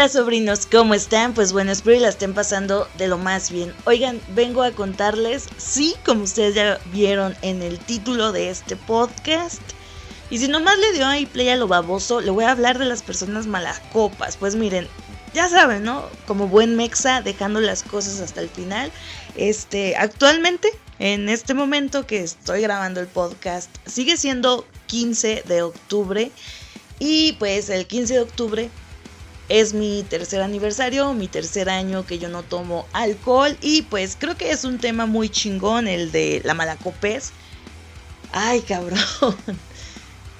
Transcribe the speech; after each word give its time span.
Hey, 0.00 0.06
¿qué 0.06 0.12
onda 0.12 0.22
sobrinos? 0.22 0.66
¿Cómo 0.66 0.94
están? 0.94 1.34
Pues 1.34 1.52
bueno, 1.52 1.72
espero 1.72 1.96
que 1.96 2.00
la 2.00 2.08
estén 2.08 2.32
pasando 2.32 2.88
de 2.96 3.06
lo 3.06 3.18
más 3.18 3.50
bien. 3.50 3.74
Oigan, 3.84 4.18
vengo 4.34 4.62
a 4.62 4.70
contarles, 4.70 5.46
sí, 5.58 5.94
como 6.06 6.22
ustedes 6.22 6.54
ya 6.54 6.80
vieron 6.86 7.36
en 7.42 7.60
el 7.60 7.78
título 7.78 8.32
de 8.32 8.48
este 8.48 8.76
podcast. 8.76 9.60
Y 10.30 10.38
si 10.38 10.48
nomás 10.48 10.78
le 10.78 10.94
dio 10.94 11.06
ahí 11.06 11.26
play 11.26 11.50
a 11.50 11.56
lo 11.56 11.68
baboso, 11.68 12.22
le 12.22 12.30
voy 12.30 12.44
a 12.44 12.52
hablar 12.52 12.78
de 12.78 12.86
las 12.86 13.02
personas 13.02 13.46
malacopas. 13.46 14.38
Pues 14.38 14.56
miren, 14.56 14.88
ya 15.34 15.50
saben, 15.50 15.84
¿no? 15.84 16.08
Como 16.26 16.48
buen 16.48 16.76
mexa, 16.76 17.20
dejando 17.20 17.60
las 17.60 17.82
cosas 17.82 18.20
hasta 18.20 18.40
el 18.40 18.48
final. 18.48 18.90
Este, 19.36 19.96
actualmente, 19.96 20.70
en 20.98 21.28
este 21.28 21.52
momento 21.52 22.06
que 22.06 22.22
estoy 22.22 22.62
grabando 22.62 23.00
el 23.00 23.06
podcast, 23.06 23.68
sigue 23.84 24.16
siendo 24.16 24.66
15 24.86 25.44
de 25.46 25.60
octubre. 25.60 26.30
Y 26.98 27.32
pues 27.34 27.68
el 27.68 27.86
15 27.86 28.14
de 28.14 28.20
octubre 28.20 28.70
es 29.50 29.74
mi 29.74 30.04
tercer 30.04 30.42
aniversario, 30.42 31.12
mi 31.12 31.26
tercer 31.26 31.68
año 31.68 32.06
que 32.06 32.20
yo 32.20 32.28
no 32.28 32.44
tomo 32.44 32.86
alcohol 32.92 33.56
y 33.60 33.82
pues 33.82 34.16
creo 34.18 34.36
que 34.36 34.52
es 34.52 34.62
un 34.62 34.78
tema 34.78 35.06
muy 35.06 35.28
chingón 35.28 35.88
el 35.88 36.12
de 36.12 36.40
la 36.44 36.54
malacopez. 36.54 37.32
Ay, 38.32 38.60
cabrón. 38.60 39.00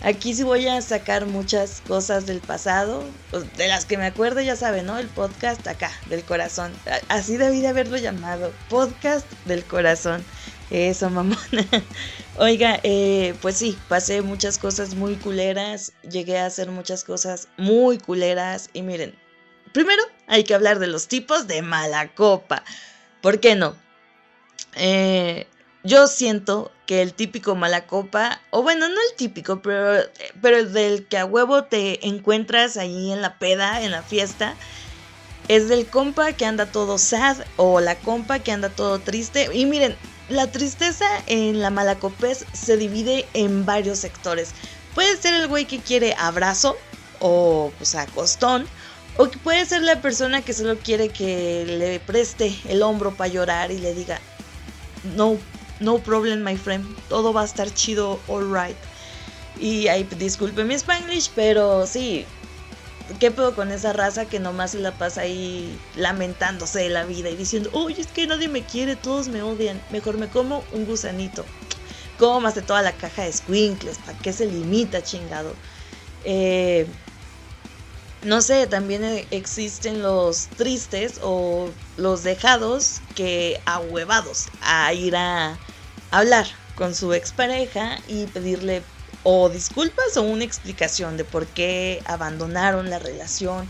Aquí 0.03 0.33
sí 0.33 0.45
voy 0.45 0.67
a 0.69 0.81
sacar 0.81 1.27
muchas 1.27 1.83
cosas 1.87 2.25
del 2.25 2.41
pasado, 2.41 3.05
pues, 3.31 3.45
de 3.57 3.67
las 3.67 3.85
que 3.85 3.99
me 3.99 4.07
acuerdo, 4.07 4.41
ya 4.41 4.55
saben, 4.55 4.87
¿no? 4.87 4.97
El 4.97 5.09
podcast 5.09 5.67
acá, 5.67 5.91
del 6.09 6.23
corazón. 6.23 6.73
Así 7.09 7.37
debí 7.37 7.61
de 7.61 7.69
haberlo 7.69 7.99
llamado, 7.99 8.53
podcast 8.71 9.27
del 9.45 9.65
corazón. 9.65 10.25
Eso, 10.71 11.11
mamona. 11.11 11.37
Oiga, 12.37 12.79
eh, 12.85 13.35
pues 13.41 13.57
sí, 13.57 13.79
pasé 13.89 14.23
muchas 14.23 14.57
cosas 14.57 14.95
muy 14.95 15.17
culeras, 15.19 15.93
llegué 16.09 16.39
a 16.39 16.47
hacer 16.47 16.71
muchas 16.71 17.03
cosas 17.03 17.49
muy 17.57 17.99
culeras 17.99 18.71
y 18.73 18.83
miren, 18.83 19.19
primero 19.73 20.03
hay 20.29 20.45
que 20.45 20.55
hablar 20.55 20.79
de 20.79 20.87
los 20.87 21.09
tipos 21.09 21.49
de 21.49 21.63
mala 21.63 22.15
copa. 22.15 22.65
¿Por 23.21 23.41
qué 23.41 23.57
no? 23.57 23.77
Eh, 24.77 25.49
yo 25.83 26.07
siento 26.07 26.71
que 26.87 27.03
el 27.03 27.15
típico 27.15 27.57
mala 27.57 27.89
copa, 27.89 28.41
o 28.51 28.63
bueno, 28.63 28.89
no 28.89 28.95
el 28.95 29.17
típico, 29.17 29.63
pero, 29.63 30.05
pero 30.41 30.65
del 30.65 31.07
que 31.09 31.19
a 31.19 31.25
huevo 31.25 31.65
te 31.65 32.07
encuentras 32.07 32.77
ahí 32.77 33.11
en 33.11 33.23
la 33.23 33.39
peda, 33.41 33.83
en 33.83 33.91
la 33.91 34.05
fiesta, 34.05 34.57
es 35.49 35.69
del 35.69 35.91
compa 35.91 36.33
que 36.35 36.47
anda 36.47 36.71
todo 36.71 36.97
sad 36.97 37.39
o 37.57 37.81
la 37.81 37.97
compa 37.97 38.39
que 38.39 38.53
anda 38.53 38.71
todo 38.71 39.01
triste. 39.01 39.49
Y 39.53 39.67
miren, 39.67 39.99
la 40.31 40.47
tristeza 40.47 41.07
en 41.27 41.61
la 41.61 41.71
malacopés 41.71 42.47
se 42.53 42.77
divide 42.77 43.27
en 43.35 43.67
varios 43.67 43.99
sectores. 43.99 44.53
Puede 44.95 45.17
ser 45.17 45.35
el 45.35 45.49
güey 45.49 45.67
que 45.67 45.81
quiere 45.81 46.15
abrazo 46.19 46.77
o 47.19 47.73
pues 47.77 47.95
acostón. 47.95 48.67
O 49.17 49.29
que 49.29 49.39
puede 49.39 49.67
ser 49.67 49.83
la 49.83 50.01
persona 50.01 50.41
que 50.41 50.55
solo 50.55 50.79
quiere 50.79 51.09
que 51.09 51.67
le 51.67 52.01
preste 52.01 52.57
el 52.69 52.83
hombro 52.83 53.13
para 53.13 53.29
llorar 53.29 53.71
y 53.71 53.79
le 53.79 53.93
diga, 53.93 54.19
no, 55.17 55.37
no 55.81 55.99
problem 55.99 56.43
my 56.43 56.57
friend, 56.57 56.87
todo 57.09 57.33
va 57.33 57.43
a 57.43 57.45
estar 57.45 57.73
chido, 57.75 58.21
alright. 58.29 58.77
Y 59.59 59.89
ahí 59.89 60.05
disculpe 60.17 60.65
mi 60.65 60.75
spanglish, 60.75 61.31
pero 61.35 61.87
sí, 61.87 62.25
¿Qué 63.19 63.31
puedo 63.31 63.55
con 63.55 63.73
esa 63.73 63.93
raza 63.93 64.27
que 64.27 64.39
nomás 64.39 64.73
se 64.73 64.79
la 64.79 64.93
pasa 64.93 65.23
ahí 65.23 65.79
lamentándose 65.97 66.81
de 66.81 66.91
la 66.91 67.05
vida 67.05 67.31
y 67.31 67.37
diciendo, 67.37 67.71
oye, 67.73 68.01
es 68.01 68.07
que 68.07 68.27
nadie 68.27 68.49
me 68.49 68.63
quiere, 68.65 68.97
todos 68.97 69.29
me 69.29 69.43
odian, 69.43 69.81
mejor 69.91 70.17
me 70.17 70.29
como 70.29 70.63
un 70.73 70.87
gusanito? 70.87 71.45
de 72.55 72.63
toda 72.63 72.83
la 72.83 72.93
caja 72.93 73.23
de 73.23 73.33
squinkles, 73.33 73.97
¿para 73.99 74.19
qué 74.19 74.33
se 74.33 74.45
limita, 74.47 75.03
chingado? 75.03 75.55
Eh, 76.25 76.87
no 78.23 78.43
sé, 78.43 78.67
también 78.67 79.03
e, 79.05 79.27
existen 79.31 80.03
los 80.03 80.49
tristes 80.49 81.19
o 81.23 81.71
los 81.97 82.23
dejados 82.23 83.01
que 83.15 83.59
ahuevados 83.65 84.49
a 84.61 84.93
ir 84.93 85.17
a 85.17 85.59
hablar 86.11 86.47
con 86.77 86.95
su 86.95 87.15
expareja 87.15 87.99
y 88.07 88.27
pedirle 88.27 88.83
o 89.23 89.49
disculpas 89.49 90.17
o 90.17 90.23
una 90.23 90.45
explicación 90.45 91.17
de 91.17 91.25
por 91.25 91.47
qué 91.47 92.03
abandonaron 92.07 92.91
la 92.91 92.99
relación, 92.99 93.69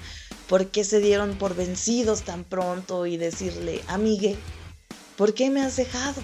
por 0.49 0.67
qué 0.67 0.85
se 0.85 1.01
dieron 1.01 1.37
por 1.37 1.55
vencidos 1.55 2.23
tan 2.23 2.45
pronto 2.45 3.07
y 3.07 3.17
decirle, 3.17 3.83
amigue, 3.89 4.37
¿por 5.17 5.35
qué 5.35 5.51
me 5.51 5.63
has 5.63 5.77
dejado? 5.77 6.23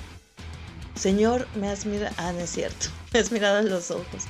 Señor, 0.95 1.47
me 1.55 1.69
has 1.69 1.87
mirado, 1.87 2.15
ah, 2.19 2.33
no 2.33 2.41
es 2.41 2.51
cierto, 2.51 2.87
me 3.13 3.21
has 3.21 3.33
mirado 3.33 3.59
en 3.59 3.71
los 3.71 3.91
ojos. 3.91 4.25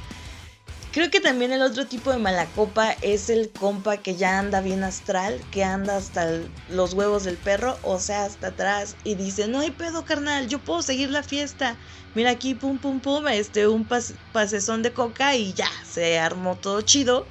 Creo 0.97 1.11
que 1.11 1.21
también 1.21 1.53
el 1.53 1.61
otro 1.61 1.87
tipo 1.87 2.11
de 2.11 2.17
mala 2.17 2.47
copa 2.53 2.93
es 3.03 3.29
el 3.29 3.51
compa 3.51 3.99
que 3.99 4.17
ya 4.17 4.39
anda 4.39 4.63
bien 4.63 4.83
astral, 4.83 5.45
que 5.51 5.63
anda 5.63 5.99
hasta 5.99 6.27
los 6.69 6.95
huevos 6.95 7.23
del 7.25 7.37
perro, 7.37 7.79
o 7.83 8.01
sea, 8.01 8.25
hasta 8.25 8.47
atrás, 8.47 8.97
y 9.05 9.15
dice, 9.15 9.47
no 9.47 9.61
hay 9.61 9.73
pedo, 9.73 10.07
carnal, 10.07 10.49
yo 10.49 10.65
puedo 10.65 10.81
seguir 10.81 11.11
la 11.11 11.23
fiesta. 11.23 11.79
Mira 12.15 12.31
aquí, 12.31 12.55
pum, 12.55 12.79
pum, 12.79 13.03
pum, 13.03 13.29
este, 13.29 13.69
un 13.69 13.87
pasezón 14.33 14.83
de 14.83 14.95
coca 14.95 15.37
y 15.37 15.53
ya, 15.53 15.69
se 15.87 16.19
armó 16.19 16.57
todo 16.57 16.81
chido. 16.81 17.29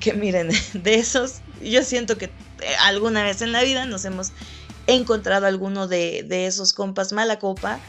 Que 0.00 0.14
miren, 0.14 0.50
de 0.74 0.94
esos, 0.96 1.42
yo 1.60 1.84
siento 1.84 2.18
que 2.18 2.24
eh, 2.24 2.74
alguna 2.80 3.22
vez 3.22 3.40
en 3.40 3.52
la 3.52 3.62
vida 3.62 3.86
nos 3.86 4.04
hemos 4.04 4.32
encontrado 4.88 5.46
alguno 5.46 5.86
de, 5.86 6.24
de 6.24 6.48
esos 6.48 6.72
compas 6.72 7.12
mala 7.12 7.38
copa 7.38 7.84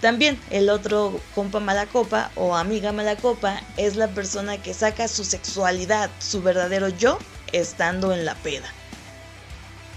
también 0.00 0.40
el 0.50 0.70
otro 0.70 1.20
compa 1.34 1.58
mala 1.58 1.86
copa 1.86 2.30
o 2.36 2.56
amiga 2.56 2.92
mala 2.92 3.16
copa 3.16 3.60
es 3.76 3.96
la 3.96 4.08
persona 4.08 4.56
que 4.58 4.72
saca 4.72 5.08
su 5.08 5.24
sexualidad, 5.24 6.10
su 6.20 6.40
verdadero 6.40 6.88
yo, 6.88 7.18
estando 7.52 8.12
en 8.12 8.24
la 8.24 8.36
peda. 8.36 8.68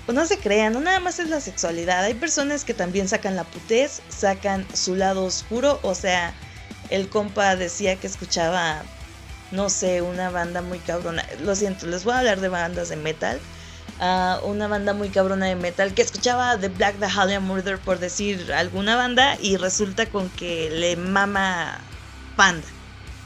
Pues 0.05 0.15
no 0.15 0.25
se 0.25 0.39
crean, 0.39 0.73
no 0.73 0.79
nada 0.79 0.99
más 0.99 1.19
es 1.19 1.29
la 1.29 1.39
sexualidad. 1.39 2.03
Hay 2.03 2.15
personas 2.15 2.65
que 2.65 2.73
también 2.73 3.07
sacan 3.07 3.35
la 3.35 3.43
putez, 3.43 4.01
sacan 4.09 4.65
su 4.73 4.95
lado 4.95 5.23
oscuro. 5.23 5.79
O 5.83 5.93
sea, 5.93 6.33
el 6.89 7.07
compa 7.07 7.55
decía 7.55 7.95
que 7.95 8.07
escuchaba, 8.07 8.81
no 9.51 9.69
sé, 9.69 10.01
una 10.01 10.31
banda 10.31 10.63
muy 10.63 10.79
cabrona. 10.79 11.23
Lo 11.41 11.55
siento, 11.55 11.85
les 11.85 12.03
voy 12.03 12.15
a 12.15 12.19
hablar 12.19 12.41
de 12.41 12.49
bandas 12.49 12.89
de 12.89 12.95
metal 12.95 13.39
una 14.43 14.67
banda 14.67 14.93
muy 14.93 15.09
cabrona 15.09 15.45
de 15.45 15.55
metal 15.55 15.93
que 15.93 16.01
escuchaba 16.01 16.57
The 16.57 16.69
Black 16.69 16.97
Dahlia 16.97 17.39
Murder 17.39 17.77
por 17.77 17.99
decir 17.99 18.51
alguna 18.53 18.95
banda 18.95 19.37
y 19.41 19.57
resulta 19.57 20.07
con 20.07 20.29
que 20.29 20.69
le 20.71 20.95
mama 20.95 21.79
panda. 22.35 22.67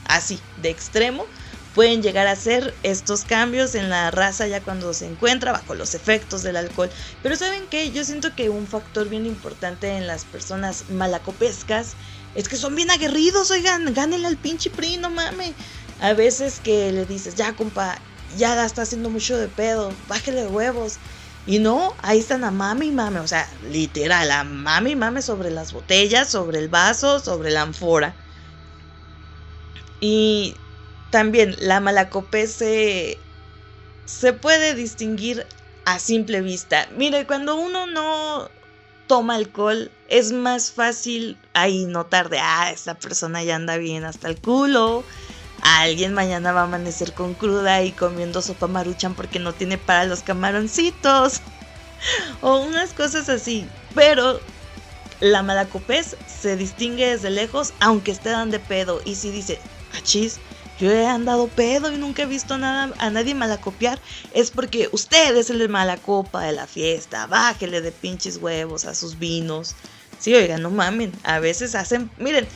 Así, 0.07 0.39
de 0.61 0.69
extremo. 0.69 1.25
Pueden 1.73 2.01
llegar 2.01 2.27
a 2.27 2.31
hacer 2.31 2.73
estos 2.83 3.25
cambios 3.25 3.75
en 3.75 3.89
la 3.89 4.09
raza 4.09 4.47
ya 4.47 4.61
cuando 4.61 4.93
se 4.93 5.07
encuentra 5.07 5.51
bajo 5.51 5.75
los 5.75 5.93
efectos 5.93 6.41
del 6.41 6.55
alcohol. 6.55 6.89
Pero 7.21 7.35
saben 7.35 7.67
que 7.67 7.91
yo 7.91 8.05
siento 8.05 8.33
que 8.33 8.49
un 8.49 8.65
factor 8.65 9.09
bien 9.09 9.25
importante 9.25 9.97
en 9.97 10.07
las 10.07 10.23
personas 10.23 10.89
malacopescas 10.89 11.95
es 12.33 12.47
que 12.47 12.55
son 12.55 12.75
bien 12.75 12.91
aguerridos, 12.91 13.51
oigan, 13.51 13.93
gánenle 13.93 14.27
al 14.27 14.37
pinche 14.37 14.69
PRI, 14.69 14.97
no 14.97 15.09
mames. 15.09 15.53
A 15.99 16.13
veces 16.13 16.59
que 16.61 16.91
le 16.91 17.05
dices, 17.05 17.35
ya 17.35 17.53
compa, 17.53 17.97
ya 18.35 18.65
está 18.65 18.83
haciendo 18.83 19.09
mucho 19.09 19.37
de 19.37 19.49
pedo, 19.49 19.97
bájale 20.07 20.47
huevos. 20.47 20.99
Y 21.45 21.59
no, 21.59 21.95
ahí 22.01 22.19
están 22.19 22.43
a 22.43 22.51
mami 22.51 22.87
y 22.87 22.91
mame, 22.91 23.19
o 23.19 23.27
sea, 23.27 23.47
literal, 23.61 24.31
a 24.31 24.43
mami 24.43 24.91
y 24.91 24.95
mame 24.95 25.21
sobre 25.21 25.51
las 25.51 25.73
botellas, 25.73 26.29
sobre 26.29 26.59
el 26.59 26.69
vaso, 26.69 27.19
sobre 27.19 27.51
la 27.51 27.61
anfora. 27.61 28.15
Y 29.99 30.55
también 31.09 31.55
la 31.59 31.79
malacope 31.79 32.47
se, 32.47 33.17
se 34.05 34.33
puede 34.33 34.75
distinguir 34.75 35.47
a 35.85 35.99
simple 35.99 36.41
vista. 36.41 36.87
Mire, 36.97 37.27
cuando 37.27 37.55
uno 37.55 37.87
no 37.87 38.49
toma 39.07 39.35
alcohol, 39.35 39.91
es 40.07 40.31
más 40.31 40.71
fácil 40.71 41.39
ahí 41.53 41.85
notar 41.85 42.29
de, 42.29 42.39
ah, 42.39 42.71
esta 42.71 42.97
persona 42.99 43.43
ya 43.43 43.55
anda 43.55 43.77
bien 43.77 44.03
hasta 44.03 44.27
el 44.29 44.41
culo, 44.41 45.05
alguien 45.65 46.13
mañana 46.13 46.51
va 46.53 46.61
a 46.61 46.63
amanecer 46.65 47.13
con 47.13 47.35
cruda 47.35 47.83
y 47.83 47.93
comiendo 47.95 48.41
sopa 48.41 48.67
maruchan 48.67 49.15
porque 49.15 49.39
no 49.39 49.55
tiene 49.55 49.77
para 49.77 50.05
los 50.05 50.23
camaroncitos. 50.23 51.43
o 52.41 52.59
unas 52.59 52.93
cosas 52.93 53.29
así. 53.29 53.75
Pero 53.93 54.41
la 55.19 55.43
malacopés 55.43 56.17
se 56.25 56.57
distingue 56.57 57.07
desde 57.07 57.29
lejos, 57.29 57.75
aunque 57.79 58.11
esté 58.11 58.29
dan 58.29 58.51
de 58.51 58.59
pedo. 58.59 59.01
Y 59.05 59.15
si 59.15 59.31
dice, 59.31 59.67
achis, 59.89 60.41
yo 60.75 60.91
he 60.91 61.07
andado 61.07 61.55
pedo 61.55 61.91
y 61.93 61.97
nunca 61.97 62.23
he 62.23 62.25
visto 62.27 62.57
nada, 62.57 62.93
a 62.99 63.09
nadie 63.09 63.35
malacopiar, 63.35 64.01
es 64.31 64.51
porque 64.51 64.89
usted 64.91 65.35
es 65.37 65.49
el 65.49 65.69
malacopa 65.69 66.43
de 66.43 66.53
la 66.53 66.67
fiesta. 66.67 67.27
Bájele 67.27 67.81
de 67.81 67.91
pinches 67.93 68.37
huevos 68.37 68.85
a 68.85 68.95
sus 68.95 69.17
vinos. 69.17 69.77
Sí, 70.17 70.33
oigan, 70.35 70.61
no 70.61 70.71
mamen. 70.71 71.19
A 71.23 71.39
veces 71.39 71.75
hacen, 71.75 72.13
miren, 72.17 72.49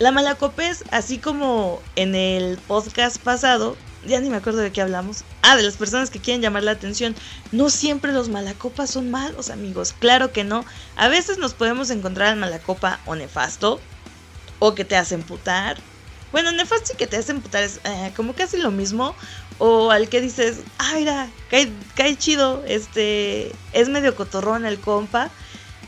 la 0.00 0.12
malacopés, 0.12 0.82
así 0.90 1.18
como 1.18 1.80
en 1.94 2.14
el 2.14 2.56
podcast 2.56 3.18
pasado, 3.18 3.76
ya 4.06 4.18
ni 4.18 4.30
me 4.30 4.38
acuerdo 4.38 4.60
de 4.60 4.72
qué 4.72 4.80
hablamos. 4.80 5.24
Ah, 5.42 5.56
de 5.56 5.62
las 5.62 5.76
personas 5.76 6.08
que 6.08 6.20
quieren 6.20 6.40
llamar 6.40 6.64
la 6.64 6.70
atención. 6.70 7.14
No 7.52 7.68
siempre 7.68 8.14
los 8.14 8.30
malacopas 8.30 8.88
son 8.90 9.10
malos, 9.10 9.50
amigos. 9.50 9.94
Claro 9.98 10.32
que 10.32 10.42
no. 10.42 10.64
A 10.96 11.08
veces 11.08 11.36
nos 11.36 11.52
podemos 11.52 11.90
encontrar 11.90 12.28
al 12.28 12.38
malacopa 12.38 12.98
o 13.04 13.14
nefasto, 13.14 13.78
o 14.58 14.74
que 14.74 14.86
te 14.86 14.96
hacen 14.96 15.22
putar, 15.22 15.76
Bueno, 16.32 16.50
nefasto 16.52 16.92
y 16.94 16.96
que 16.96 17.06
te 17.06 17.16
hacen 17.16 17.36
emputar 17.36 17.62
es 17.64 17.80
eh, 17.84 18.12
como 18.16 18.34
casi 18.34 18.56
lo 18.56 18.70
mismo. 18.70 19.14
O 19.58 19.90
al 19.90 20.08
que 20.08 20.22
dices, 20.22 20.60
ay, 20.78 21.00
mira, 21.00 21.28
cae, 21.50 21.70
cae 21.94 22.16
chido, 22.16 22.64
este, 22.66 23.52
es 23.72 23.90
medio 23.90 24.16
cotorrón 24.16 24.64
el 24.64 24.80
compa. 24.80 25.30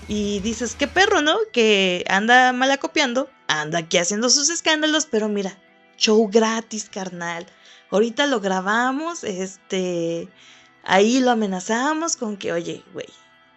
Y 0.07 0.41
dices, 0.41 0.75
qué 0.75 0.87
perro, 0.89 1.23
¿no? 1.23 1.39
Que 1.53 2.05
anda 2.09 2.53
malacopiando, 2.53 3.31
anda 3.61 3.81
aquí 3.81 3.99
haciendo 3.99 4.31
sus 4.31 4.49
escándalos, 4.49 5.07
pero 5.07 5.29
mira, 5.29 5.57
show 5.97 6.29
gratis, 6.29 6.89
carnal. 6.91 7.47
Ahorita 7.91 8.27
lo 8.27 8.41
grabamos, 8.41 9.25
este, 9.25 10.29
ahí 10.85 11.21
lo 11.21 11.31
amenazamos 11.31 12.17
con 12.17 12.37
que, 12.37 12.53
oye, 12.53 12.83
güey, 12.95 13.09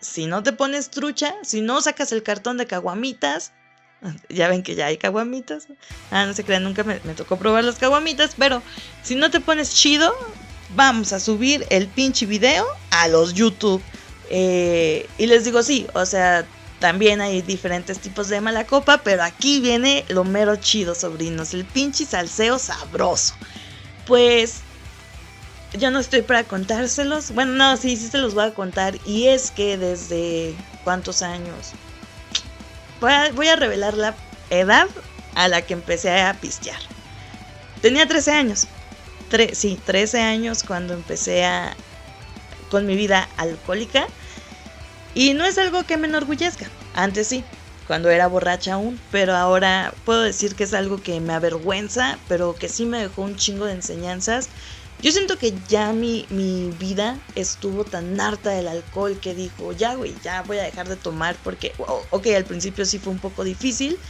si 0.02 0.26
no 0.26 0.44
te 0.44 0.52
pones 0.52 0.90
trucha, 0.90 1.36
si 1.44 1.62
no 1.62 1.82
sacas 1.82 2.12
el 2.12 2.24
cartón 2.24 2.58
de 2.58 2.68
caguamitas, 2.68 3.54
ya 4.30 4.50
ven 4.50 4.64
que 4.64 4.76
ya 4.76 4.88
hay 4.88 4.98
caguamitas. 4.98 5.68
Ah, 6.12 6.26
no 6.26 6.34
se 6.34 6.44
crean, 6.44 6.64
nunca 6.64 6.84
me, 6.84 7.00
tocó 7.16 7.38
probar 7.38 7.64
las 7.64 7.78
caguamitas, 7.78 8.36
pero 8.38 8.62
si 9.02 9.16
no 9.16 9.32
te 9.32 9.40
pones 9.40 9.74
chido, 9.74 10.14
vamos 10.76 11.14
a 11.14 11.20
subir 11.20 11.66
el 11.70 11.88
pinche 11.88 12.26
video 12.26 12.66
a 12.92 13.08
los 13.08 13.34
YouTube. 13.34 13.82
Eh, 14.30 15.08
y 15.18 15.28
les 15.28 15.46
digo, 15.46 15.64
sí, 15.64 15.88
o 15.94 16.06
sea, 16.06 16.46
también 16.80 17.22
hay 17.22 17.42
diferentes 17.42 18.00
tipos 18.00 18.28
de 18.28 18.42
mala 18.42 18.68
copa, 18.68 19.00
pero 19.04 19.24
aquí 19.24 19.60
viene 19.60 20.06
lo 20.10 20.24
mero 20.24 20.56
chido, 20.58 20.94
sobrinos, 20.94 21.54
el 21.54 21.66
pinche 21.66 22.06
salseo 22.06 22.60
sabroso. 22.60 23.34
Pues 24.06 24.62
yo 25.78 25.92
no 25.92 26.00
estoy 26.00 26.22
para 26.22 26.44
contárselos. 26.44 27.32
Bueno, 27.32 27.54
no, 27.54 27.78
sí, 27.78 27.96
sí 27.98 28.08
se 28.08 28.18
los 28.18 28.34
voy 28.34 28.46
a 28.46 28.54
contar. 28.54 28.98
Y 29.06 29.28
es 29.28 29.52
que 29.52 29.78
desde 29.78 30.56
cuántos 30.84 31.22
años. 31.22 31.72
Voy 33.02 33.48
a, 33.48 33.56
revelar 33.56 33.94
la 33.96 34.16
edad 34.50 34.88
a 35.36 35.48
la 35.48 35.62
que 35.62 35.74
empecé 35.74 36.22
a 36.22 36.34
pistear. 36.34 36.80
Tenía 37.82 38.08
13 38.08 38.32
años. 38.32 38.68
sí, 39.54 39.80
13 39.86 40.22
años 40.22 40.64
cuando 40.64 40.94
empecé 40.94 41.46
a, 41.46 41.76
con 42.72 42.86
mi 42.86 42.96
vida 42.96 43.28
alcohólica. 43.38 44.08
Y 45.16 45.34
no 45.34 45.46
es 45.46 45.58
algo 45.58 45.86
que 45.86 45.98
me 45.98 46.08
enorgullezca. 46.08 46.76
Antes 46.94 47.28
sí, 47.30 47.52
cuando 47.86 48.10
era 48.10 48.28
borracha 48.28 48.74
aún. 48.76 49.06
Pero 49.10 49.34
ahora 49.36 50.02
puedo 50.04 50.22
decir 50.22 50.56
que 50.56 50.66
es 50.66 50.74
algo 50.74 51.02
que 51.02 51.20
me 51.22 51.34
avergüenza, 51.34 52.24
pero 52.28 52.58
que 52.60 52.70
sí 52.70 52.86
me 52.86 53.00
dejó 53.00 53.24
un 53.24 53.36
chingo 53.36 53.66
de 53.66 53.74
enseñanzas 53.74 54.52
yo 55.02 55.12
siento 55.12 55.38
que 55.38 55.62
ya 55.64 55.94
mi, 55.94 56.28
mi 56.32 56.72
vida 56.72 57.28
estuvo 57.36 57.86
tan 57.86 58.20
harta 58.20 58.52
del 58.52 58.68
alcohol 58.68 59.20
que 59.20 59.36
dijo, 59.36 59.72
ya 59.74 59.94
güey, 59.96 60.20
ya 60.20 60.42
voy 60.44 60.58
a 60.58 60.64
dejar 60.64 60.88
de 60.90 60.98
tomar 60.98 61.42
porque, 61.44 61.76
ok, 61.78 62.28
al 62.36 62.48
principio 62.48 62.86
sí 62.86 63.00
fue 63.00 63.14
un 63.14 63.20
poco 63.20 63.44
difícil, 63.44 64.02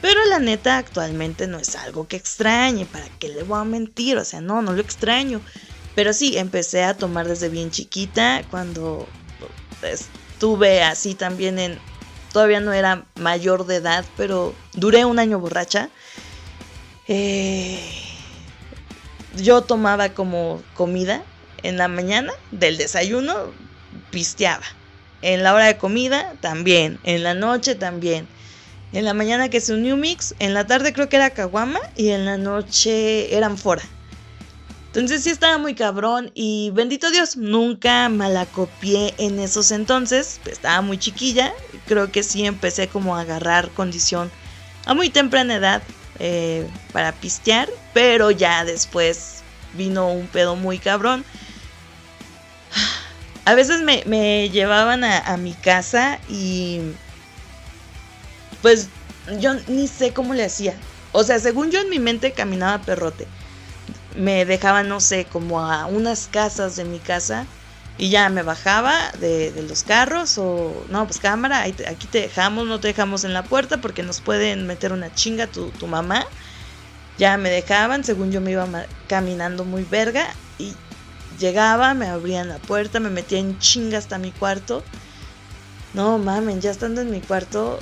pero 0.00 0.20
la 0.26 0.38
neta 0.38 0.76
actualmente 0.78 1.46
no 1.48 1.58
es 1.58 1.74
algo 1.76 2.08
que 2.08 2.16
extrañe, 2.16 2.86
¿para 2.86 3.08
qué 3.10 3.28
le 3.30 3.42
voy 3.42 3.58
a 3.60 3.64
mentir? 3.64 4.18
O 4.18 4.24
sea, 4.24 4.40
no, 4.42 4.62
no 4.62 4.72
lo 4.74 4.80
extraño. 4.82 5.42
Pero 5.94 6.12
sí, 6.12 6.36
empecé 6.36 6.82
a 6.84 6.98
tomar 6.98 7.26
desde 7.28 7.48
bien 7.48 7.70
chiquita, 7.70 8.46
cuando 8.48 9.16
estuve 9.82 10.82
así 10.82 11.14
también 11.14 11.58
en... 11.58 11.80
Todavía 12.32 12.60
no 12.60 12.72
era 12.72 13.06
mayor 13.14 13.64
de 13.66 13.76
edad, 13.76 14.04
pero 14.16 14.54
duré 14.72 15.04
un 15.04 15.20
año 15.20 15.38
borracha. 15.38 15.88
Eh, 17.06 17.80
yo 19.36 19.62
tomaba 19.62 20.14
como 20.14 20.62
comida 20.74 21.24
en 21.62 21.76
la 21.76 21.88
mañana 21.88 22.32
del 22.50 22.76
desayuno, 22.76 23.54
pisteaba. 24.10 24.64
En 25.22 25.42
la 25.42 25.54
hora 25.54 25.66
de 25.66 25.78
comida 25.78 26.34
también, 26.40 26.98
en 27.04 27.22
la 27.22 27.34
noche 27.34 27.74
también. 27.74 28.28
En 28.92 29.04
la 29.04 29.14
mañana 29.14 29.48
que 29.48 29.56
es 29.56 29.68
un 29.70 29.82
New 29.82 29.96
Mix, 29.96 30.34
en 30.38 30.54
la 30.54 30.66
tarde 30.66 30.92
creo 30.92 31.08
que 31.08 31.16
era 31.16 31.30
Caguama 31.30 31.80
y 31.96 32.10
en 32.10 32.24
la 32.26 32.36
noche 32.36 33.34
eran 33.36 33.58
Fora. 33.58 33.82
Entonces 34.94 35.24
sí 35.24 35.30
estaba 35.30 35.58
muy 35.58 35.74
cabrón 35.74 36.30
y 36.34 36.70
bendito 36.72 37.10
Dios, 37.10 37.36
nunca 37.36 38.08
malacopié 38.08 39.12
en 39.18 39.40
esos 39.40 39.72
entonces, 39.72 40.40
estaba 40.46 40.82
muy 40.82 40.98
chiquilla, 40.98 41.52
creo 41.88 42.12
que 42.12 42.22
sí 42.22 42.46
empecé 42.46 42.86
como 42.86 43.16
a 43.16 43.22
agarrar 43.22 43.70
condición 43.70 44.30
a 44.86 44.94
muy 44.94 45.10
temprana 45.10 45.56
edad 45.56 45.82
eh, 46.20 46.64
para 46.92 47.10
pistear, 47.10 47.68
pero 47.92 48.30
ya 48.30 48.64
después 48.64 49.42
vino 49.76 50.12
un 50.12 50.28
pedo 50.28 50.54
muy 50.54 50.78
cabrón. 50.78 51.24
A 53.46 53.54
veces 53.56 53.82
me, 53.82 54.48
llevaban 54.48 55.02
a, 55.02 55.36
mi 55.38 55.54
casa 55.54 56.20
y 56.28 56.80
pues 58.62 58.88
yo 59.40 59.54
ni 59.66 59.88
sé 59.88 60.12
cómo 60.12 60.34
le 60.34 60.44
hacía. 60.44 60.74
O 61.10 61.24
sea, 61.24 61.40
según 61.40 61.72
yo 61.72 61.80
en 61.80 61.90
mi 61.90 61.98
mente 61.98 62.30
caminaba 62.30 62.80
perrote. 62.84 63.26
Me 64.14 64.44
dejaban, 64.44 64.88
no 64.88 65.00
sé, 65.00 65.26
como 65.26 65.60
a 65.60 65.86
unas 65.86 66.28
casas 66.28 66.76
de 66.76 66.84
mi 66.84 66.98
casa 67.00 67.46
y 67.96 68.10
ya 68.10 68.28
me 68.28 68.42
bajaba 68.42 69.12
de, 69.20 69.52
los 69.68 69.84
carros 69.84 70.36
o, 70.38 70.84
no, 70.88 71.06
pues 71.06 71.18
cámara, 71.18 71.62
aquí 71.62 72.06
te 72.10 72.22
dejamos, 72.22 72.66
no 72.66 72.80
te 72.80 72.88
dejamos 72.88 73.24
en 73.24 73.32
la 73.32 73.44
puerta 73.44 73.80
porque 73.80 74.02
nos 74.02 74.20
pueden 74.20 74.66
meter 74.66 74.92
una 74.92 75.14
chinga 75.14 75.46
tu, 75.46 75.70
tu 75.70 75.86
mamá. 75.86 76.26
Ya 77.18 77.36
me 77.36 77.50
dejaban, 77.50 78.02
según 78.02 78.32
yo 78.32 78.40
me 78.40 78.50
iba 78.52 78.66
caminando 79.06 79.64
muy 79.64 79.84
verga 79.84 80.26
y 80.58 80.74
llegaba, 81.38 81.94
me 81.94 82.08
abrían 82.08 82.48
la 82.48 82.58
puerta, 82.58 82.98
me 82.98 83.10
metían 83.10 83.58
chinga 83.60 83.98
hasta 83.98 84.18
mi 84.18 84.32
cuarto. 84.32 84.82
No 85.92 86.18
mamen, 86.18 86.60
ya 86.60 86.72
estando 86.72 87.00
en 87.00 87.10
mi 87.12 87.20
cuarto 87.20 87.78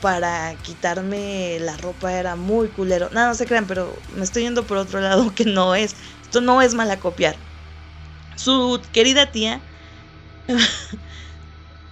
para 0.00 0.56
quitarme 0.58 1.58
la 1.60 1.76
ropa 1.76 2.12
era 2.14 2.36
muy 2.36 2.70
culero. 2.72 3.10
No, 3.12 3.26
no 3.26 3.34
se 3.34 3.46
crean, 3.46 3.66
pero 3.66 4.04
me 4.08 4.24
estoy 4.24 4.42
yendo 4.44 4.66
por 4.66 4.76
otro 4.78 5.00
lado 5.00 5.32
que 5.34 5.44
no 5.44 5.74
es. 5.74 5.96
Esto 6.22 6.40
no 6.40 6.62
es 6.62 6.74
mala 6.74 7.00
copiar 7.00 7.44
su 8.36 8.82
querida 8.92 9.30
tía, 9.32 9.64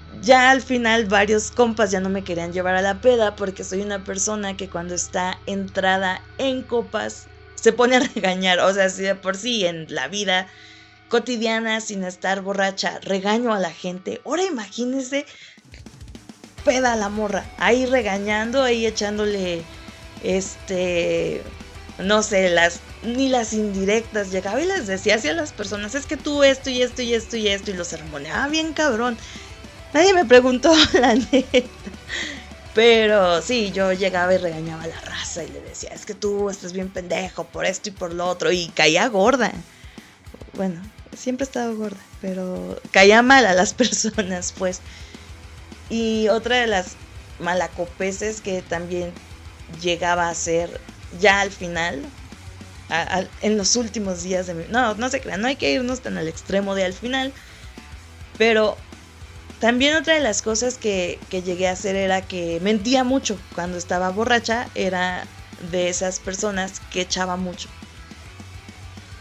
ya 0.08 0.50
al 0.50 0.62
final 0.62 1.06
varios 1.06 1.50
compas 1.50 1.90
ya 1.90 2.00
no 2.00 2.08
me 2.10 2.24
querían 2.24 2.52
llevar 2.52 2.76
a 2.76 2.82
la 2.82 3.00
peda 3.00 3.36
porque 3.36 3.64
soy 3.64 3.82
una 3.82 4.04
persona 4.04 4.56
que 4.56 4.70
cuando 4.70 4.94
está 4.94 5.42
entrada 5.46 6.30
en 6.38 6.64
copas 6.66 7.30
se 7.54 7.72
pone 7.72 7.96
a 7.96 8.00
regañar. 8.14 8.60
O 8.60 8.72
sea, 8.72 8.88
si 8.88 9.02
de 9.02 9.14
por 9.16 9.36
sí 9.36 9.66
en 9.66 9.86
la 9.88 10.08
vida 10.08 10.48
cotidiana 11.08 11.80
sin 11.80 12.04
estar 12.04 12.42
borracha 12.42 13.00
regaño 13.02 13.54
a 13.54 13.60
la 13.60 13.72
gente, 13.72 14.22
ahora 14.26 14.44
imagínese 14.44 15.26
peda 16.66 16.92
a 16.92 16.96
la 16.96 17.08
morra, 17.08 17.46
ahí 17.56 17.86
regañando, 17.86 18.62
ahí 18.62 18.84
echándole 18.84 19.62
este 20.22 21.42
no 21.98 22.22
sé, 22.22 22.50
las 22.50 22.80
ni 23.02 23.28
las 23.28 23.52
indirectas, 23.52 24.30
llegaba 24.30 24.60
y 24.60 24.66
les 24.66 24.86
decía 24.86 25.14
hacia 25.14 25.32
las 25.32 25.52
personas, 25.52 25.94
es 25.94 26.06
que 26.06 26.16
tú 26.16 26.42
esto 26.42 26.68
y 26.68 26.82
esto 26.82 27.00
y 27.00 27.14
esto 27.14 27.36
y 27.36 27.48
esto, 27.48 27.70
y 27.70 27.74
los 27.74 27.88
sermoneaba 27.88 28.48
bien 28.48 28.74
cabrón. 28.74 29.16
Nadie 29.94 30.12
me 30.12 30.24
preguntó 30.24 30.74
la 30.92 31.14
neta. 31.14 31.68
Pero 32.74 33.40
sí, 33.40 33.72
yo 33.72 33.92
llegaba 33.94 34.34
y 34.34 34.36
regañaba 34.36 34.82
a 34.82 34.88
la 34.88 35.00
raza 35.00 35.42
y 35.42 35.48
le 35.48 35.62
decía, 35.62 35.90
es 35.94 36.04
que 36.04 36.14
tú 36.14 36.50
estás 36.50 36.74
bien 36.74 36.90
pendejo 36.90 37.44
por 37.44 37.64
esto 37.64 37.88
y 37.88 37.92
por 37.92 38.12
lo 38.12 38.26
otro. 38.26 38.52
Y 38.52 38.68
caía 38.68 39.08
gorda. 39.08 39.52
Bueno, 40.52 40.82
siempre 41.16 41.44
he 41.44 41.48
estado 41.48 41.74
gorda, 41.74 41.96
pero 42.20 42.78
caía 42.90 43.22
mal 43.22 43.46
a 43.46 43.54
las 43.54 43.72
personas, 43.74 44.52
pues. 44.52 44.80
Y 45.88 46.28
otra 46.28 46.56
de 46.56 46.66
las 46.66 46.96
malacopeses 47.38 48.40
que 48.40 48.62
también 48.62 49.12
llegaba 49.80 50.28
a 50.28 50.34
ser 50.34 50.80
ya 51.20 51.40
al 51.40 51.50
final, 51.50 52.02
en 53.42 53.56
los 53.56 53.76
últimos 53.76 54.22
días 54.22 54.46
de 54.46 54.54
mi... 54.54 54.64
No, 54.68 54.94
no 54.94 55.08
se 55.08 55.20
crean, 55.20 55.40
no 55.40 55.48
hay 55.48 55.56
que 55.56 55.72
irnos 55.72 56.00
tan 56.00 56.18
al 56.18 56.28
extremo 56.28 56.74
de 56.74 56.84
al 56.84 56.92
final, 56.92 57.32
pero 58.38 58.76
también 59.60 59.96
otra 59.96 60.14
de 60.14 60.20
las 60.20 60.42
cosas 60.42 60.78
que, 60.78 61.20
que 61.28 61.42
llegué 61.42 61.68
a 61.68 61.72
hacer 61.72 61.96
era 61.96 62.22
que 62.22 62.60
mentía 62.60 63.04
mucho 63.04 63.38
cuando 63.54 63.78
estaba 63.78 64.10
borracha, 64.10 64.68
era 64.74 65.26
de 65.70 65.88
esas 65.88 66.20
personas 66.20 66.80
que 66.90 67.00
echaba 67.00 67.36
mucho. 67.36 67.68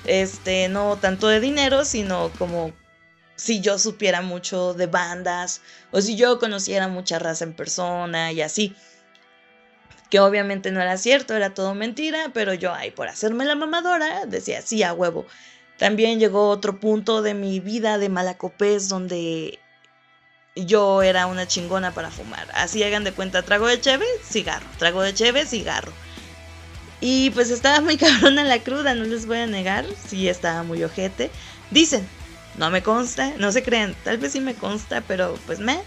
Este, 0.05 0.69
no 0.69 0.97
tanto 0.97 1.27
de 1.27 1.39
dinero, 1.39 1.85
sino 1.85 2.31
como 2.37 2.71
si 3.35 3.61
yo 3.61 3.77
supiera 3.77 4.21
mucho 4.21 4.73
de 4.73 4.87
bandas 4.87 5.61
o 5.91 6.01
si 6.01 6.15
yo 6.15 6.39
conociera 6.39 6.87
mucha 6.87 7.19
raza 7.19 7.43
en 7.43 7.53
persona 7.53 8.31
y 8.31 8.41
así 8.41 8.75
que 10.09 10.19
obviamente 10.19 10.71
no 10.71 10.81
era 10.81 10.97
cierto, 10.97 11.33
era 11.33 11.53
todo 11.53 11.73
mentira, 11.73 12.31
pero 12.33 12.53
yo, 12.53 12.73
ay, 12.73 12.91
por 12.91 13.07
hacerme 13.07 13.45
la 13.45 13.55
mamadora, 13.55 14.25
decía, 14.25 14.61
sí, 14.61 14.83
a 14.83 14.93
huevo. 14.93 15.25
También 15.77 16.19
llegó 16.19 16.49
otro 16.49 16.79
punto 16.79 17.21
de 17.21 17.33
mi 17.33 17.59
vida 17.59 17.97
de 17.97 18.09
malacopés 18.09 18.87
donde 18.87 19.59
yo 20.55 21.01
era 21.01 21.25
una 21.25 21.47
chingona 21.47 21.93
para 21.93 22.11
fumar. 22.11 22.47
Así 22.53 22.81
hagan 22.83 23.03
de 23.03 23.11
cuenta, 23.13 23.43
trago 23.43 23.67
de 23.67 23.81
cheve, 23.81 24.05
cigarro, 24.23 24.67
trago 24.77 25.01
de 25.01 25.13
cheve, 25.13 25.45
cigarro. 25.45 25.91
Y 27.01 27.31
pues 27.31 27.49
estaba 27.49 27.81
muy 27.81 27.97
cabrona 27.99 28.43
la 28.43 28.59
cruda, 28.59 28.95
no 28.95 29.03
les 29.03 29.25
voy 29.25 29.39
a 29.39 29.47
negar, 29.47 29.85
sí 30.07 30.29
estaba 30.29 30.63
muy 30.63 30.83
ojete. 30.83 31.29
Dicen, 31.71 32.07
no 32.57 32.69
me 32.69 32.81
consta, 32.83 33.33
no 33.37 33.51
se 33.51 33.63
creen, 33.63 33.95
tal 34.03 34.17
vez 34.17 34.33
sí 34.33 34.39
me 34.39 34.55
consta, 34.55 35.01
pero 35.01 35.37
pues 35.45 35.59
me... 35.59 35.79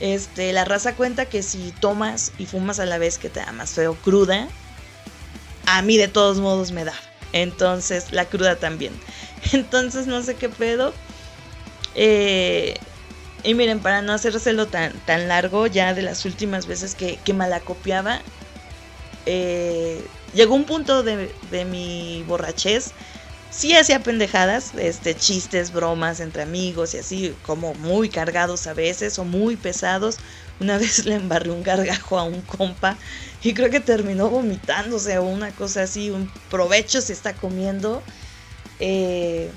Este, 0.00 0.52
la 0.52 0.64
raza 0.64 0.96
cuenta 0.96 1.26
que 1.26 1.42
si 1.42 1.72
tomas 1.80 2.32
y 2.36 2.46
fumas 2.46 2.80
a 2.80 2.86
la 2.86 2.98
vez 2.98 3.16
que 3.16 3.30
te 3.30 3.40
da 3.40 3.52
más 3.52 3.70
feo 3.70 3.94
cruda, 3.94 4.48
a 5.66 5.82
mí 5.82 5.96
de 5.96 6.08
todos 6.08 6.40
modos 6.40 6.72
me 6.72 6.84
da. 6.84 6.94
Entonces, 7.32 8.12
la 8.12 8.24
cruda 8.26 8.56
también. 8.56 8.92
Entonces, 9.52 10.06
no 10.06 10.22
sé 10.22 10.34
qué 10.34 10.48
pedo. 10.48 10.92
Eh, 11.94 12.74
y 13.44 13.54
miren, 13.54 13.80
para 13.80 14.02
no 14.02 14.12
hacérselo 14.12 14.66
tan, 14.66 14.92
tan 15.06 15.28
largo, 15.28 15.66
ya 15.66 15.94
de 15.94 16.02
las 16.02 16.24
últimas 16.24 16.66
veces 16.66 16.94
que, 16.94 17.18
que 17.24 17.34
malacopiaba, 17.34 18.20
eh, 19.26 20.04
llegó 20.34 20.54
un 20.54 20.64
punto 20.64 21.02
de, 21.02 21.32
de 21.50 21.64
mi 21.64 22.24
borrachez 22.26 22.92
sí 23.54 23.74
hacía 23.74 24.00
pendejadas, 24.00 24.72
este, 24.76 25.14
chistes, 25.14 25.72
bromas 25.72 26.20
entre 26.20 26.42
amigos 26.42 26.94
y 26.94 26.98
así, 26.98 27.36
como 27.46 27.74
muy 27.74 28.08
cargados 28.08 28.66
a 28.66 28.74
veces 28.74 29.18
o 29.18 29.24
muy 29.24 29.56
pesados. 29.56 30.16
Una 30.60 30.78
vez 30.78 31.04
le 31.04 31.14
embarré 31.14 31.50
un 31.50 31.62
gargajo 31.62 32.18
a 32.18 32.24
un 32.24 32.40
compa 32.42 32.96
y 33.42 33.54
creo 33.54 33.70
que 33.70 33.80
terminó 33.80 34.28
vomitándose 34.28 35.18
o 35.18 35.24
una 35.24 35.50
cosa 35.52 35.82
así, 35.82 36.10
un 36.10 36.30
provecho 36.50 37.00
se 37.00 37.12
está 37.12 37.34
comiendo. 37.34 38.02
Eh, 38.80 39.50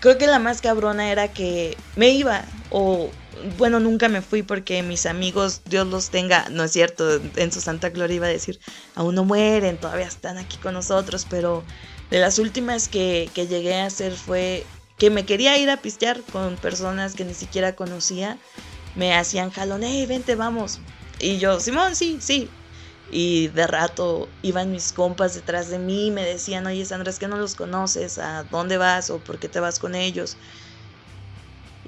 creo 0.00 0.18
que 0.18 0.26
la 0.26 0.38
más 0.38 0.60
cabrona 0.60 1.10
era 1.10 1.28
que 1.28 1.76
me 1.96 2.10
iba 2.10 2.44
o 2.70 3.10
bueno, 3.56 3.80
nunca 3.80 4.08
me 4.08 4.22
fui 4.22 4.42
porque 4.42 4.82
mis 4.82 5.06
amigos, 5.06 5.62
Dios 5.64 5.86
los 5.86 6.10
tenga, 6.10 6.48
no 6.50 6.64
es 6.64 6.72
cierto, 6.72 7.20
en 7.36 7.52
su 7.52 7.60
santa 7.60 7.90
gloria 7.90 8.16
iba 8.16 8.26
a 8.26 8.30
decir, 8.30 8.58
aún 8.94 9.14
no 9.14 9.24
mueren, 9.24 9.78
todavía 9.78 10.06
están 10.06 10.38
aquí 10.38 10.56
con 10.58 10.74
nosotros, 10.74 11.26
pero 11.28 11.64
de 12.10 12.20
las 12.20 12.38
últimas 12.38 12.88
que, 12.88 13.30
llegué 13.34 13.74
a 13.74 13.86
hacer 13.86 14.12
fue 14.12 14.64
que 14.98 15.10
me 15.10 15.24
quería 15.24 15.58
ir 15.58 15.70
a 15.70 15.78
pistear 15.78 16.20
con 16.32 16.56
personas 16.56 17.14
que 17.14 17.24
ni 17.24 17.34
siquiera 17.34 17.74
conocía. 17.74 18.38
Me 18.94 19.14
hacían 19.14 19.50
jalón, 19.50 19.82
hey, 19.82 20.06
vente, 20.06 20.36
vamos. 20.36 20.78
Y 21.18 21.38
yo, 21.38 21.58
Simón, 21.58 21.96
sí, 21.96 22.18
sí. 22.20 22.48
Y 23.10 23.48
de 23.48 23.66
rato 23.66 24.28
iban 24.42 24.70
mis 24.70 24.92
compas 24.92 25.34
detrás 25.34 25.68
de 25.68 25.78
mí 25.78 26.10
me 26.10 26.24
decían, 26.24 26.66
oye, 26.66 26.84
Sandra, 26.84 27.10
es 27.10 27.18
que 27.18 27.28
no 27.28 27.36
los 27.36 27.54
conoces, 27.54 28.18
¿a 28.18 28.44
dónde 28.44 28.78
vas 28.78 29.10
o 29.10 29.18
por 29.18 29.38
qué 29.38 29.48
te 29.48 29.60
vas 29.60 29.78
con 29.78 29.94
ellos? 29.94 30.36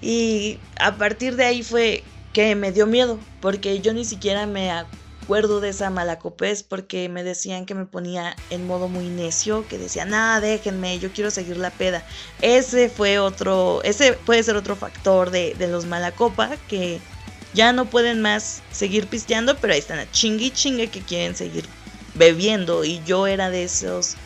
Y 0.01 0.69
a 0.79 0.99
partir 0.99 1.37
de 1.37 1.45
ahí 1.45 1.63
fue 1.63 2.15
que 2.33 2.55
me 2.55 2.73
dio 2.73 2.87
miedo, 2.87 3.31
porque 3.41 3.81
yo 3.81 3.93
ni 3.95 4.05
siquiera 4.05 4.47
me 4.47 4.71
acuerdo 4.71 5.61
de 5.61 5.71
esa 5.71 5.91
malacopés 5.91 6.63
porque 6.63 7.09
me 7.09 7.25
decían 7.25 7.67
que 7.67 7.75
me 7.75 7.87
ponía 7.87 8.45
en 8.51 8.65
modo 8.67 8.89
muy 8.89 9.11
necio, 9.11 9.67
que 9.69 9.79
decía, 9.79 10.05
nada, 10.05 10.41
déjenme, 10.41 10.99
yo 10.99 11.13
quiero 11.13 11.31
seguir 11.31 11.57
la 11.57 11.77
peda. 11.77 12.07
Ese 12.41 12.89
fue 12.91 13.19
otro, 13.19 13.83
ese 13.85 14.13
puede 14.15 14.43
ser 14.43 14.57
otro 14.57 14.77
factor 14.77 15.31
de, 15.31 15.55
de 15.57 15.67
los 15.69 15.87
malacopa 15.87 16.59
que 16.67 17.07
ya 17.53 17.73
no 17.73 17.89
pueden 17.91 18.21
más 18.21 18.67
seguir 18.71 19.09
pisteando, 19.09 19.61
pero 19.61 19.73
ahí 19.73 19.79
están 19.79 19.99
a 19.99 20.11
chingue 20.11 20.53
chingue 20.53 20.91
que 20.91 21.05
quieren 21.05 21.35
seguir 21.37 21.75
bebiendo. 22.13 22.85
Y 22.85 23.03
yo 23.03 23.27
era 23.27 23.51
de 23.51 23.65
esos 23.65 24.19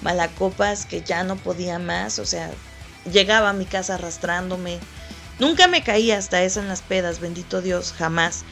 malacopas 0.00 0.86
que 0.86 1.02
ya 1.02 1.24
no 1.24 1.42
podía 1.42 1.78
más, 1.78 2.18
o 2.18 2.26
sea, 2.26 2.60
llegaba 3.04 3.50
a 3.50 3.52
mi 3.54 3.68
casa 3.68 3.94
arrastrándome. 3.94 4.86
Nunca 5.38 5.68
me 5.68 5.82
caía 5.84 6.16
hasta 6.16 6.42
eso 6.44 6.60
en 6.60 6.68
las 6.68 6.82
pedas, 6.82 7.20
bendito 7.20 7.60
Dios, 7.62 7.92
jamás 7.92 8.44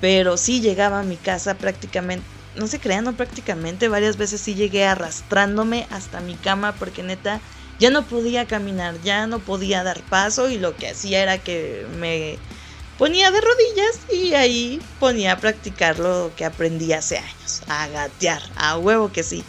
pero 0.00 0.38
sí 0.38 0.62
llegaba 0.62 1.00
a 1.00 1.04
mi 1.04 1.20
casa 1.20 1.60
prácticamente, 1.60 2.30
no 2.54 2.66
se 2.68 2.80
crean, 2.80 3.04
no 3.04 3.16
prácticamente, 3.16 3.88
varias 3.88 4.16
veces 4.16 4.42
sí 4.42 4.54
llegué 4.54 4.84
arrastrándome 4.86 5.86
hasta 5.90 6.22
mi 6.22 6.40
cama 6.40 6.78
porque 6.78 7.02
neta 7.02 7.42
ya 7.78 7.90
no 7.90 8.06
podía 8.06 8.46
caminar, 8.48 9.00
ya 9.00 9.26
no 9.26 9.44
podía 9.44 9.82
dar 9.84 10.06
paso 10.08 10.48
y 10.50 10.58
lo 10.58 10.78
que 10.78 10.88
hacía 10.88 11.22
era 11.22 11.42
que 11.42 11.86
me 11.90 12.42
ponía 12.96 13.30
de 13.30 13.40
rodillas 13.40 14.06
y 14.10 14.34
ahí 14.34 14.90
ponía 14.98 15.32
a 15.34 15.40
practicar 15.40 15.98
lo 15.98 16.34
que 16.36 16.44
aprendí 16.46 16.92
hace 16.92 17.18
años, 17.18 17.62
a 17.68 17.88
gatear, 17.88 18.42
a 18.56 18.78
huevo 18.78 19.12
que 19.12 19.22
sí. 19.22 19.46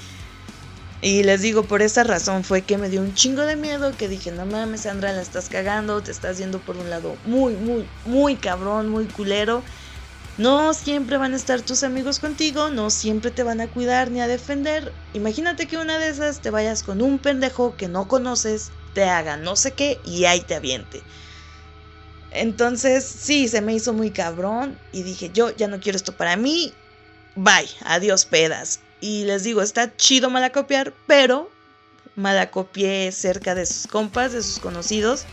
Y 1.02 1.24
les 1.24 1.42
digo, 1.42 1.64
por 1.64 1.82
esa 1.82 2.04
razón 2.04 2.44
fue 2.44 2.62
que 2.62 2.78
me 2.78 2.88
dio 2.88 3.02
un 3.02 3.16
chingo 3.16 3.42
de 3.42 3.56
miedo, 3.56 3.92
que 3.98 4.08
dije, 4.08 4.32
no 4.32 4.46
mames, 4.46 4.82
Sandra, 4.82 5.12
la 5.12 5.22
estás 5.22 5.50
cagando, 5.50 6.04
te 6.04 6.12
estás 6.12 6.38
yendo 6.38 6.60
por 6.60 6.78
un 6.78 6.92
lado 6.92 7.18
muy, 7.26 7.56
muy, 7.56 7.88
muy 8.06 8.36
cabrón, 8.36 8.90
muy 8.90 9.06
culero. 9.08 9.64
No 10.38 10.76
siempre 10.76 11.18
van 11.18 11.34
a 11.34 11.38
estar 11.38 11.62
tus 11.62 11.84
amigos 11.84 12.20
contigo, 12.20 12.70
no 12.70 12.92
siempre 12.92 13.32
te 13.32 13.44
van 13.44 13.62
a 13.62 13.68
cuidar 13.68 14.12
ni 14.12 14.22
a 14.22 14.28
defender. 14.28 14.94
Imagínate 15.14 15.68
que 15.68 15.78
una 15.78 15.98
de 15.98 16.10
esas 16.10 16.40
te 16.40 16.52
vayas 16.52 16.84
con 16.84 17.02
un 17.02 17.18
pendejo 17.18 17.76
que 17.76 17.88
no 17.88 18.08
conoces, 18.08 18.72
te 18.94 19.04
haga 19.06 19.38
no 19.38 19.56
sé 19.56 19.72
qué 19.72 20.00
y 20.06 20.26
ahí 20.26 20.42
te 20.42 20.56
aviente. 20.56 21.02
Entonces, 22.32 23.04
sí, 23.04 23.48
se 23.48 23.62
me 23.62 23.74
hizo 23.74 23.94
muy 23.94 24.12
cabrón 24.12 24.78
y 24.94 25.02
dije, 25.02 25.32
yo 25.34 25.50
ya 25.56 25.68
no 25.68 25.80
quiero 25.80 25.98
esto 25.98 26.14
para 26.14 26.38
mí. 26.38 26.74
Bye, 27.36 27.70
adiós 27.84 28.26
pedas. 28.26 28.80
Y 29.02 29.26
les 29.26 29.44
digo, 29.44 29.62
está 29.62 29.96
chido 29.98 30.30
malacopiar, 30.30 30.94
pero 31.08 31.50
malacopié 32.16 33.12
cerca 33.12 33.56
de 33.56 33.66
sus 33.66 33.88
compas, 33.88 34.32
de 34.32 34.44
sus 34.44 34.60
conocidos. 34.60 35.26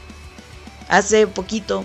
Hace 0.88 1.26
poquito 1.26 1.84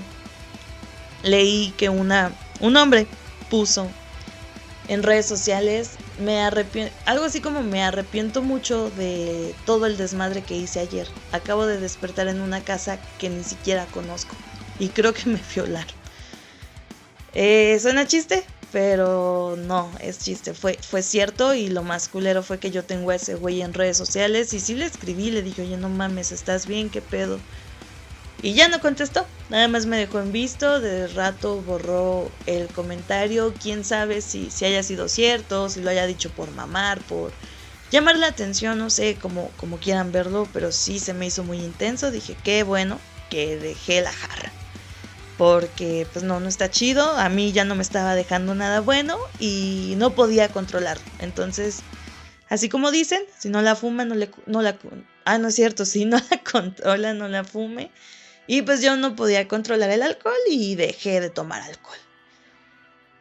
leí 1.23 1.73
que 1.77 1.89
una 1.89 2.31
un 2.61 2.77
hombre 2.77 3.05
puso 3.49 3.87
en 4.87 5.03
redes 5.03 5.25
sociales, 5.25 5.91
me 6.19 6.41
arrepiento, 6.41 6.93
algo 7.05 7.25
así 7.25 7.41
como 7.41 7.61
me 7.61 7.83
arrepiento 7.83 8.41
mucho 8.41 8.89
de 8.91 9.53
todo 9.65 9.85
el 9.85 9.97
desmadre 9.97 10.41
que 10.41 10.55
hice 10.55 10.79
ayer. 10.79 11.07
Acabo 11.31 11.65
de 11.65 11.79
despertar 11.79 12.27
en 12.27 12.41
una 12.41 12.61
casa 12.61 12.99
que 13.19 13.29
ni 13.29 13.43
siquiera 13.43 13.85
conozco 13.87 14.35
y 14.79 14.89
creo 14.89 15.13
que 15.13 15.29
me 15.29 15.41
violaron. 15.55 15.93
Eh, 17.33 17.77
suena 17.81 18.05
chiste, 18.05 18.43
pero 18.73 19.55
no, 19.55 19.93
es 19.99 20.17
chiste. 20.17 20.55
Fue, 20.55 20.79
fue 20.81 21.03
cierto 21.03 21.53
y 21.53 21.67
lo 21.67 21.83
más 21.83 22.09
culero 22.09 22.41
fue 22.41 22.57
que 22.57 22.71
yo 22.71 22.83
tengo 22.83 23.11
a 23.11 23.15
ese 23.15 23.35
güey 23.35 23.61
en 23.61 23.71
redes 23.71 23.97
sociales 23.97 24.51
y 24.51 24.59
sí 24.59 24.73
le 24.73 24.85
escribí, 24.85 25.29
le 25.29 25.43
dije, 25.43 25.61
oye, 25.61 25.77
no 25.77 25.89
mames, 25.89 26.31
¿estás 26.31 26.65
bien? 26.65 26.89
¿Qué 26.89 26.99
pedo? 26.99 27.39
Y 28.41 28.55
ya 28.55 28.69
no 28.69 28.81
contestó, 28.81 29.27
nada 29.49 29.67
más 29.67 29.85
me 29.85 29.97
dejó 29.97 30.19
en 30.19 30.31
visto, 30.31 30.81
de 30.81 31.07
rato 31.07 31.61
borró 31.61 32.31
el 32.47 32.67
comentario, 32.69 33.53
quién 33.61 33.83
sabe 33.83 34.21
si, 34.21 34.49
si 34.49 34.65
haya 34.65 34.81
sido 34.81 35.07
cierto, 35.07 35.69
si 35.69 35.79
lo 35.81 35.91
haya 35.91 36.07
dicho 36.07 36.31
por 36.31 36.49
mamar, 36.49 36.99
por 37.01 37.31
llamar 37.91 38.17
la 38.17 38.27
atención, 38.27 38.79
no 38.79 38.89
sé 38.89 39.19
cómo, 39.21 39.51
como 39.55 39.77
quieran 39.77 40.11
verlo, 40.11 40.49
pero 40.51 40.71
sí 40.71 40.97
se 40.97 41.13
me 41.13 41.27
hizo 41.27 41.43
muy 41.43 41.59
intenso, 41.59 42.09
dije 42.09 42.35
qué 42.43 42.63
bueno 42.63 42.99
que 43.29 43.55
dejé 43.55 44.01
la 44.01 44.11
jarra. 44.11 44.52
Porque 45.37 46.07
pues 46.11 46.23
no, 46.23 46.39
no 46.39 46.47
está 46.47 46.69
chido, 46.69 47.17
a 47.17 47.29
mí 47.29 47.51
ya 47.51 47.65
no 47.65 47.75
me 47.75 47.81
estaba 47.81 48.15
dejando 48.15 48.55
nada 48.55 48.81
bueno 48.81 49.17
y 49.37 49.95
no 49.97 50.15
podía 50.15 50.51
controlarlo. 50.51 51.05
Entonces, 51.17 51.85
así 52.49 52.69
como 52.69 52.91
dicen, 52.91 53.23
si 53.39 53.49
no 53.49 53.61
la 53.61 53.75
fuma, 53.75 54.05
no, 54.05 54.15
le, 54.15 54.29
no 54.45 54.61
la... 54.61 54.77
Ah, 55.25 55.37
no 55.39 55.47
es 55.49 55.55
cierto, 55.55 55.85
si 55.87 56.05
no 56.05 56.17
la 56.29 56.43
controla, 56.43 57.13
no 57.13 57.27
la 57.27 57.43
fume. 57.43 57.91
Y 58.47 58.61
pues 58.63 58.81
yo 58.81 58.95
no 58.97 59.15
podía 59.15 59.47
controlar 59.47 59.89
el 59.91 60.03
alcohol 60.03 60.35
y 60.49 60.75
dejé 60.75 61.21
de 61.21 61.29
tomar 61.29 61.61
alcohol. 61.61 61.97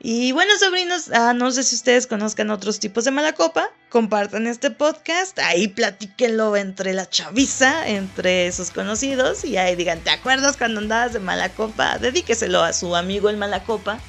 Y 0.04 0.32
bueno, 0.32 0.50
sobrinos, 0.58 1.12
ah, 1.12 1.32
no 1.32 1.52
sé 1.52 1.62
si 1.62 1.76
ustedes 1.76 2.08
conozcan 2.08 2.50
otros 2.50 2.80
tipos 2.80 3.04
de 3.04 3.12
mala 3.12 3.34
copa, 3.34 3.70
compartan 3.88 4.48
este 4.48 4.72
podcast, 4.72 5.38
ahí 5.38 5.68
platíquenlo 5.68 6.56
entre 6.56 6.92
la 6.92 7.08
chaviza, 7.08 7.86
entre 7.86 8.50
sus 8.50 8.72
conocidos, 8.72 9.44
y 9.44 9.58
ahí 9.58 9.76
digan, 9.76 10.00
¿te 10.00 10.10
acuerdas 10.10 10.56
cuando 10.56 10.80
andabas 10.80 11.12
de 11.12 11.20
mala 11.20 11.50
copa? 11.50 11.98
Dedíqueselo 11.98 12.64
a 12.64 12.72
su 12.72 12.96
amigo 12.96 13.30
el 13.30 13.36
mala 13.36 13.62
copa, 13.62 14.00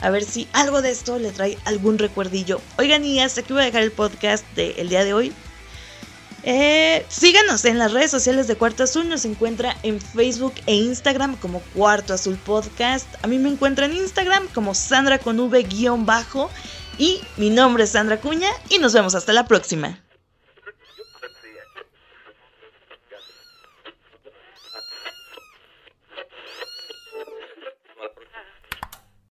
a 0.00 0.10
ver 0.10 0.24
si 0.24 0.48
algo 0.52 0.82
de 0.82 0.90
esto 0.90 1.16
le 1.20 1.30
trae 1.30 1.56
algún 1.64 1.98
recuerdillo. 1.98 2.60
Oigan, 2.76 3.04
y 3.04 3.20
hasta 3.20 3.42
aquí 3.42 3.52
voy 3.52 3.62
a 3.62 3.66
dejar 3.66 3.82
el 3.82 3.92
podcast 3.92 4.44
del 4.56 4.88
día 4.88 5.04
de 5.04 5.14
hoy. 5.14 5.32
Eh, 6.48 7.04
síganos 7.08 7.64
en 7.64 7.76
las 7.76 7.92
redes 7.92 8.12
sociales 8.12 8.46
de 8.46 8.54
Cuarto 8.54 8.84
Azul, 8.84 9.08
nos 9.08 9.24
encuentra 9.24 9.76
en 9.82 10.00
Facebook 10.00 10.54
e 10.66 10.76
Instagram 10.76 11.34
como 11.36 11.60
Cuarto 11.74 12.14
Azul 12.14 12.36
Podcast. 12.36 13.08
A 13.22 13.26
mí 13.26 13.38
me 13.38 13.48
encuentra 13.48 13.86
en 13.86 13.96
Instagram 13.96 14.46
como 14.54 14.72
Sandra 14.72 15.18
con 15.18 15.40
V-bajo. 15.40 16.48
Y 16.98 17.20
mi 17.36 17.50
nombre 17.50 17.84
es 17.84 17.90
Sandra 17.90 18.20
Cuña 18.20 18.48
y 18.70 18.78
nos 18.78 18.94
vemos 18.94 19.16
hasta 19.16 19.32
la 19.32 19.46
próxima. 19.46 20.05